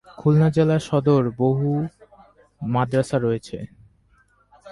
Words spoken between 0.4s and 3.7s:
জেলার সদর বহু মাদ্রাসা রয়েছে।